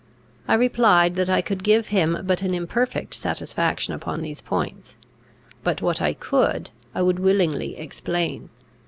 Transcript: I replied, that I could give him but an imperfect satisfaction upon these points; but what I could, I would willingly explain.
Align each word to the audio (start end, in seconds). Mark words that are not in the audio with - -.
I 0.47 0.55
replied, 0.55 1.13
that 1.17 1.29
I 1.29 1.41
could 1.43 1.63
give 1.63 1.89
him 1.89 2.23
but 2.23 2.41
an 2.41 2.55
imperfect 2.55 3.13
satisfaction 3.13 3.93
upon 3.93 4.23
these 4.23 4.41
points; 4.41 4.95
but 5.63 5.79
what 5.79 6.01
I 6.01 6.13
could, 6.13 6.71
I 6.95 7.03
would 7.03 7.19
willingly 7.19 7.77
explain. 7.77 8.49